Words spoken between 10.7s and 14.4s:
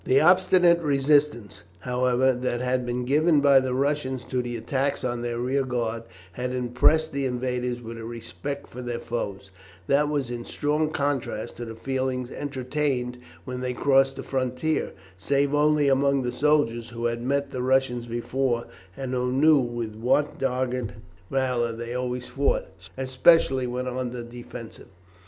contrast to the feeling entertained when they crossed the